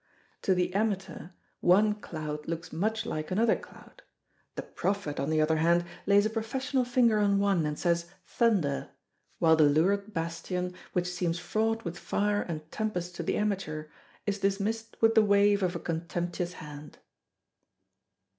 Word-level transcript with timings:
To 0.41 0.55
the 0.55 0.73
amateur 0.73 1.29
one 1.59 1.93
cloud 1.93 2.47
looks 2.47 2.73
much 2.73 3.05
like 3.05 3.29
another 3.29 3.55
cloud: 3.55 4.01
the 4.55 4.63
prophet, 4.63 5.19
on 5.19 5.29
the 5.29 5.39
other 5.39 5.57
hand, 5.57 5.85
lays 6.07 6.25
a 6.25 6.29
professional 6.31 6.83
finger 6.85 7.19
on 7.19 7.37
one 7.37 7.67
and 7.67 7.77
says 7.77 8.07
"Thunder," 8.25 8.89
while 9.37 9.55
the 9.55 9.65
lurid 9.69 10.11
bastion, 10.11 10.73
which 10.93 11.05
seems 11.05 11.37
fraught 11.37 11.85
with 11.85 11.99
fire 11.99 12.41
and 12.41 12.71
tempest 12.71 13.13
to 13.17 13.21
the 13.21 13.37
amateur, 13.37 13.89
is 14.25 14.39
dismissed 14.39 14.97
with 15.01 15.13
the 15.13 15.21
wave 15.21 15.61
of 15.61 15.75
a 15.75 15.79
contemptuous 15.79 16.53
hand. 16.53 16.97